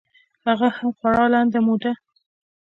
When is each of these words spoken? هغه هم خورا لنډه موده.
هغه 0.47 0.67
هم 0.77 0.89
خورا 0.97 1.25
لنډه 1.33 1.59
موده. 1.67 1.91